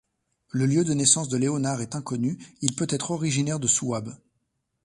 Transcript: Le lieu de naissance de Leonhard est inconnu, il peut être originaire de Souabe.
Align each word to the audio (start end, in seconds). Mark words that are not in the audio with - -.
Le 0.49 0.65
lieu 0.65 0.83
de 0.83 0.95
naissance 0.95 1.27
de 1.29 1.37
Leonhard 1.37 1.79
est 1.83 1.93
inconnu, 1.93 2.39
il 2.63 2.73
peut 2.73 2.87
être 2.89 3.11
originaire 3.11 3.59
de 3.59 3.67
Souabe. 3.67 4.17